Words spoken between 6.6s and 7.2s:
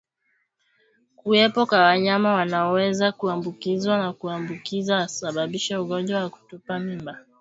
mimba